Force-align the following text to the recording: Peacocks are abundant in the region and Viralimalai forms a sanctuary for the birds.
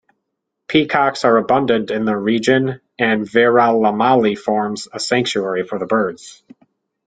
Peacocks 0.67 1.25
are 1.25 1.37
abundant 1.37 1.91
in 1.91 2.05
the 2.05 2.17
region 2.17 2.81
and 2.97 3.21
Viralimalai 3.23 4.35
forms 4.35 4.87
a 4.91 4.99
sanctuary 4.99 5.63
for 5.63 5.77
the 5.77 5.85
birds. 5.85 6.41